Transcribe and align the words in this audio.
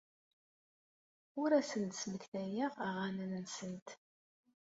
Ur 1.41 1.49
asent-d-smektayeɣ 1.59 2.73
aɣanen-nsent. 2.87 3.87